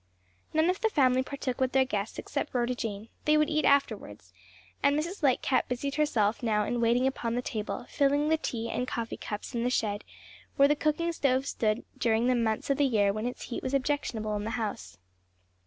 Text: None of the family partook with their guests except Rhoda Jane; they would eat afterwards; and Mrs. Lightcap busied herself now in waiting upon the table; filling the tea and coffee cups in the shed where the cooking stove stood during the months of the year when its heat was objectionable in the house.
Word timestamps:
None 0.51 0.67
of 0.67 0.81
the 0.81 0.89
family 0.89 1.21
partook 1.21 1.61
with 1.61 1.73
their 1.73 1.85
guests 1.85 2.17
except 2.17 2.55
Rhoda 2.55 2.73
Jane; 2.73 3.09
they 3.25 3.37
would 3.37 3.51
eat 3.51 3.65
afterwards; 3.65 4.33
and 4.81 4.97
Mrs. 4.97 5.21
Lightcap 5.21 5.67
busied 5.67 5.93
herself 5.93 6.41
now 6.41 6.63
in 6.65 6.81
waiting 6.81 7.05
upon 7.05 7.35
the 7.35 7.41
table; 7.43 7.85
filling 7.87 8.27
the 8.27 8.37
tea 8.37 8.67
and 8.71 8.87
coffee 8.87 9.15
cups 9.17 9.53
in 9.53 9.63
the 9.63 9.69
shed 9.69 10.03
where 10.55 10.67
the 10.67 10.75
cooking 10.75 11.11
stove 11.11 11.45
stood 11.45 11.85
during 11.99 12.25
the 12.25 12.33
months 12.33 12.71
of 12.71 12.79
the 12.79 12.85
year 12.87 13.13
when 13.13 13.27
its 13.27 13.43
heat 13.49 13.61
was 13.61 13.75
objectionable 13.75 14.35
in 14.35 14.43
the 14.43 14.49
house. 14.57 14.97